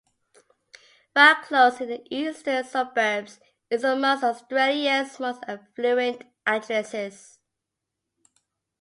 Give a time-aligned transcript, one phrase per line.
[1.15, 7.37] Vaucluse in the eastern suburbs is amongst Australia's most affluent addresses.